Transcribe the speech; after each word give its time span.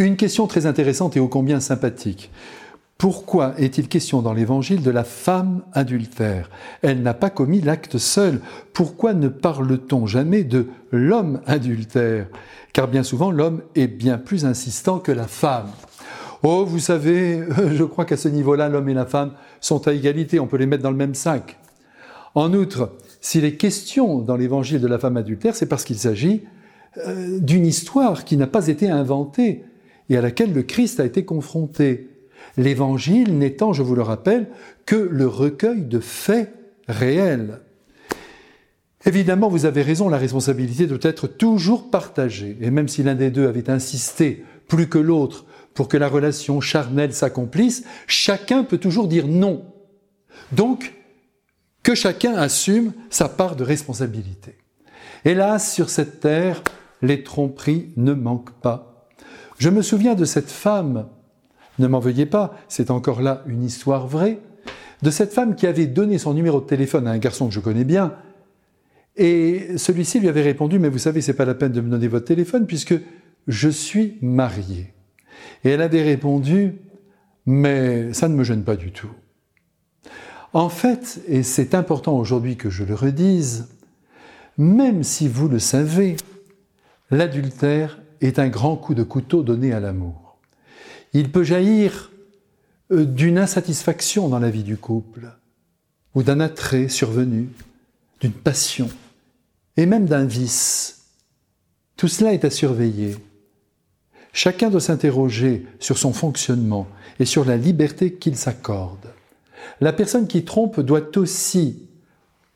Une 0.00 0.14
question 0.14 0.46
très 0.46 0.66
intéressante 0.66 1.16
et 1.16 1.20
ô 1.20 1.26
combien 1.26 1.58
sympathique. 1.58 2.30
Pourquoi 2.98 3.54
est-il 3.58 3.88
question 3.88 4.22
dans 4.22 4.32
l'Évangile 4.32 4.80
de 4.80 4.92
la 4.92 5.02
femme 5.02 5.62
adultère? 5.72 6.50
Elle 6.82 7.02
n'a 7.02 7.14
pas 7.14 7.30
commis 7.30 7.60
l'acte 7.60 7.98
seul. 7.98 8.40
Pourquoi 8.72 9.12
ne 9.12 9.26
parle-t-on 9.26 10.06
jamais 10.06 10.44
de 10.44 10.68
l'homme 10.92 11.40
adultère? 11.46 12.28
Car 12.72 12.86
bien 12.86 13.02
souvent, 13.02 13.32
l'homme 13.32 13.62
est 13.74 13.88
bien 13.88 14.18
plus 14.18 14.44
insistant 14.44 15.00
que 15.00 15.10
la 15.10 15.26
femme. 15.26 15.70
Oh, 16.44 16.64
vous 16.64 16.78
savez, 16.78 17.42
je 17.72 17.82
crois 17.82 18.04
qu'à 18.04 18.16
ce 18.16 18.28
niveau-là, 18.28 18.68
l'homme 18.68 18.88
et 18.88 18.94
la 18.94 19.06
femme 19.06 19.32
sont 19.60 19.88
à 19.88 19.92
égalité, 19.92 20.38
on 20.38 20.46
peut 20.46 20.58
les 20.58 20.66
mettre 20.66 20.84
dans 20.84 20.92
le 20.92 20.96
même 20.96 21.14
sac. 21.14 21.58
En 22.36 22.54
outre, 22.54 22.92
s'il 23.20 23.44
est 23.44 23.56
question 23.56 24.20
dans 24.20 24.36
l'évangile 24.36 24.80
de 24.80 24.86
la 24.86 25.00
femme 25.00 25.16
adultère, 25.16 25.56
c'est 25.56 25.66
parce 25.66 25.82
qu'il 25.82 25.98
s'agit 25.98 26.44
euh, 26.98 27.40
d'une 27.40 27.66
histoire 27.66 28.24
qui 28.24 28.36
n'a 28.36 28.46
pas 28.46 28.68
été 28.68 28.88
inventée 28.88 29.64
et 30.08 30.16
à 30.16 30.20
laquelle 30.20 30.52
le 30.52 30.62
Christ 30.62 31.00
a 31.00 31.04
été 31.04 31.24
confronté. 31.24 32.10
L'évangile 32.56 33.36
n'étant, 33.38 33.72
je 33.72 33.82
vous 33.82 33.94
le 33.94 34.02
rappelle, 34.02 34.48
que 34.86 34.96
le 34.96 35.26
recueil 35.26 35.82
de 35.82 36.00
faits 36.00 36.52
réels. 36.88 37.60
Évidemment, 39.04 39.48
vous 39.48 39.64
avez 39.64 39.82
raison, 39.82 40.08
la 40.08 40.18
responsabilité 40.18 40.86
doit 40.86 40.98
être 41.02 41.28
toujours 41.28 41.90
partagée. 41.90 42.56
Et 42.60 42.70
même 42.70 42.88
si 42.88 43.02
l'un 43.02 43.14
des 43.14 43.30
deux 43.30 43.46
avait 43.46 43.70
insisté 43.70 44.44
plus 44.66 44.88
que 44.88 44.98
l'autre 44.98 45.46
pour 45.74 45.88
que 45.88 45.96
la 45.96 46.08
relation 46.08 46.60
charnelle 46.60 47.12
s'accomplisse, 47.12 47.84
chacun 48.06 48.64
peut 48.64 48.78
toujours 48.78 49.08
dire 49.08 49.28
non. 49.28 49.64
Donc, 50.52 50.94
que 51.82 51.94
chacun 51.94 52.34
assume 52.34 52.92
sa 53.08 53.28
part 53.28 53.56
de 53.56 53.64
responsabilité. 53.64 54.56
Hélas, 55.24 55.72
sur 55.72 55.90
cette 55.90 56.20
terre, 56.20 56.62
les 57.00 57.22
tromperies 57.22 57.92
ne 57.96 58.12
manquent 58.12 58.60
pas. 58.60 58.97
Je 59.58 59.70
me 59.70 59.82
souviens 59.82 60.14
de 60.14 60.24
cette 60.24 60.50
femme, 60.50 61.08
ne 61.78 61.86
m'en 61.88 61.98
veuillez 61.98 62.26
pas, 62.26 62.56
c'est 62.68 62.90
encore 62.90 63.20
là 63.20 63.42
une 63.46 63.64
histoire 63.64 64.06
vraie, 64.06 64.38
de 65.02 65.10
cette 65.10 65.32
femme 65.32 65.56
qui 65.56 65.66
avait 65.66 65.86
donné 65.86 66.18
son 66.18 66.32
numéro 66.32 66.60
de 66.60 66.66
téléphone 66.66 67.06
à 67.06 67.10
un 67.10 67.18
garçon 67.18 67.48
que 67.48 67.54
je 67.54 67.60
connais 67.60 67.84
bien, 67.84 68.14
et 69.16 69.76
celui-ci 69.76 70.20
lui 70.20 70.28
avait 70.28 70.42
répondu, 70.42 70.78
mais 70.78 70.88
vous 70.88 70.98
savez, 70.98 71.20
c'est 71.20 71.34
pas 71.34 71.44
la 71.44 71.54
peine 71.54 71.72
de 71.72 71.80
me 71.80 71.90
donner 71.90 72.06
votre 72.06 72.26
téléphone 72.26 72.66
puisque 72.66 72.94
je 73.48 73.68
suis 73.68 74.16
marié. 74.22 74.94
Et 75.64 75.70
elle 75.70 75.82
avait 75.82 76.02
répondu, 76.02 76.74
mais 77.44 78.12
ça 78.12 78.28
ne 78.28 78.34
me 78.34 78.44
gêne 78.44 78.62
pas 78.62 78.76
du 78.76 78.92
tout. 78.92 79.10
En 80.52 80.68
fait, 80.68 81.20
et 81.26 81.42
c'est 81.42 81.74
important 81.74 82.16
aujourd'hui 82.16 82.56
que 82.56 82.70
je 82.70 82.84
le 82.84 82.94
redise, 82.94 83.68
même 84.56 85.02
si 85.02 85.26
vous 85.26 85.48
le 85.48 85.58
savez, 85.58 86.16
l'adultère 87.10 87.98
est 88.20 88.38
un 88.38 88.48
grand 88.48 88.76
coup 88.76 88.94
de 88.94 89.02
couteau 89.02 89.42
donné 89.42 89.72
à 89.72 89.80
l'amour. 89.80 90.38
Il 91.12 91.30
peut 91.30 91.44
jaillir 91.44 92.10
euh, 92.90 93.04
d'une 93.04 93.38
insatisfaction 93.38 94.28
dans 94.28 94.38
la 94.38 94.50
vie 94.50 94.62
du 94.62 94.76
couple, 94.76 95.30
ou 96.14 96.22
d'un 96.22 96.40
attrait 96.40 96.88
survenu, 96.88 97.48
d'une 98.20 98.32
passion, 98.32 98.88
et 99.76 99.86
même 99.86 100.06
d'un 100.06 100.24
vice. 100.24 101.06
Tout 101.96 102.08
cela 102.08 102.32
est 102.32 102.44
à 102.44 102.50
surveiller. 102.50 103.16
Chacun 104.32 104.70
doit 104.70 104.80
s'interroger 104.80 105.66
sur 105.80 105.98
son 105.98 106.12
fonctionnement 106.12 106.86
et 107.18 107.24
sur 107.24 107.44
la 107.44 107.56
liberté 107.56 108.14
qu'il 108.14 108.36
s'accorde. 108.36 109.12
La 109.80 109.92
personne 109.92 110.28
qui 110.28 110.44
trompe 110.44 110.80
doit 110.80 111.16
aussi 111.16 111.88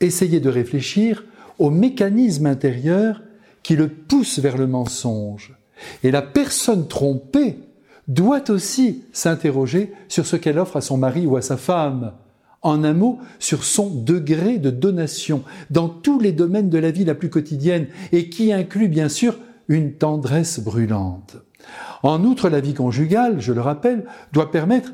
essayer 0.00 0.40
de 0.40 0.48
réfléchir 0.48 1.24
au 1.58 1.70
mécanisme 1.70 2.46
intérieur 2.46 3.22
qui 3.62 3.76
le 3.76 3.88
pousse 3.88 4.38
vers 4.38 4.56
le 4.56 4.66
mensonge. 4.66 5.54
Et 6.02 6.10
la 6.10 6.22
personne 6.22 6.88
trompée 6.88 7.58
doit 8.08 8.50
aussi 8.50 9.04
s'interroger 9.12 9.92
sur 10.08 10.26
ce 10.26 10.36
qu'elle 10.36 10.58
offre 10.58 10.76
à 10.76 10.80
son 10.80 10.96
mari 10.96 11.26
ou 11.26 11.36
à 11.36 11.42
sa 11.42 11.56
femme. 11.56 12.12
En 12.62 12.84
un 12.84 12.92
mot, 12.92 13.18
sur 13.38 13.64
son 13.64 13.88
degré 13.88 14.58
de 14.58 14.70
donation 14.70 15.42
dans 15.70 15.88
tous 15.88 16.18
les 16.20 16.32
domaines 16.32 16.68
de 16.68 16.78
la 16.78 16.90
vie 16.90 17.04
la 17.04 17.14
plus 17.14 17.30
quotidienne 17.30 17.86
et 18.12 18.28
qui 18.28 18.52
inclut 18.52 18.88
bien 18.88 19.08
sûr 19.08 19.38
une 19.68 19.92
tendresse 19.92 20.60
brûlante. 20.60 21.36
En 22.02 22.24
outre, 22.24 22.48
la 22.48 22.60
vie 22.60 22.74
conjugale, 22.74 23.40
je 23.40 23.52
le 23.52 23.60
rappelle, 23.60 24.04
doit 24.32 24.50
permettre 24.50 24.92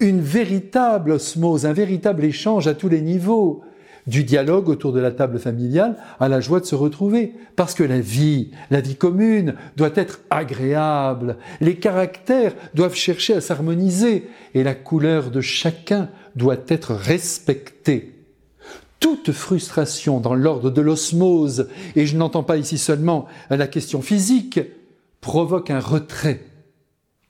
une 0.00 0.20
véritable 0.20 1.12
osmose, 1.12 1.66
un 1.66 1.72
véritable 1.72 2.24
échange 2.24 2.66
à 2.66 2.74
tous 2.74 2.88
les 2.88 3.02
niveaux, 3.02 3.62
du 4.06 4.24
dialogue 4.24 4.68
autour 4.68 4.92
de 4.92 5.00
la 5.00 5.10
table 5.10 5.38
familiale 5.38 5.96
à 6.18 6.28
la 6.28 6.40
joie 6.40 6.60
de 6.60 6.64
se 6.64 6.74
retrouver. 6.74 7.34
Parce 7.56 7.74
que 7.74 7.82
la 7.82 8.00
vie, 8.00 8.50
la 8.70 8.80
vie 8.80 8.96
commune, 8.96 9.54
doit 9.76 9.90
être 9.94 10.20
agréable. 10.30 11.36
Les 11.60 11.76
caractères 11.76 12.54
doivent 12.74 12.94
chercher 12.94 13.34
à 13.34 13.40
s'harmoniser 13.40 14.28
et 14.54 14.62
la 14.62 14.74
couleur 14.74 15.30
de 15.30 15.40
chacun 15.40 16.08
doit 16.36 16.58
être 16.68 16.94
respectée. 16.94 18.14
Toute 18.98 19.32
frustration 19.32 20.20
dans 20.20 20.34
l'ordre 20.34 20.70
de 20.70 20.80
l'osmose, 20.80 21.68
et 21.96 22.04
je 22.04 22.16
n'entends 22.16 22.42
pas 22.42 22.58
ici 22.58 22.76
seulement 22.76 23.26
la 23.48 23.66
question 23.66 24.02
physique, 24.02 24.60
provoque 25.22 25.70
un 25.70 25.80
retrait 25.80 26.44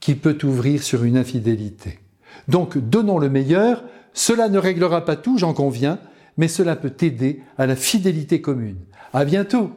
qui 0.00 0.14
peut 0.14 0.38
ouvrir 0.42 0.82
sur 0.82 1.04
une 1.04 1.16
infidélité. 1.16 2.00
Donc 2.48 2.78
donnons 2.78 3.18
le 3.18 3.28
meilleur, 3.28 3.84
cela 4.12 4.48
ne 4.48 4.58
réglera 4.58 5.04
pas 5.04 5.16
tout, 5.16 5.38
j'en 5.38 5.54
conviens, 5.54 5.98
mais 6.36 6.48
cela 6.48 6.76
peut 6.76 6.94
aider 7.00 7.42
à 7.58 7.66
la 7.66 7.76
fidélité 7.76 8.40
commune. 8.40 8.78
À 9.12 9.24
bientôt! 9.24 9.72